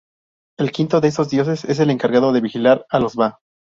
El 0.57 0.71
quinto 0.71 0.99
de 0.99 1.09
estos 1.09 1.29
dioses 1.29 1.63
es 1.63 1.77
el 1.79 1.91
encargado 1.91 2.33
de 2.33 2.41
vigilar 2.41 2.87
a 2.89 2.99
los 2.99 3.15
va. 3.15 3.39